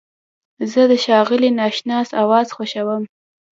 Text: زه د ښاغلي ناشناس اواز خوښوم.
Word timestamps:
زه 0.71 0.81
د 0.91 0.93
ښاغلي 1.03 1.49
ناشناس 1.61 2.07
اواز 2.21 2.47
خوښوم. 2.55 3.03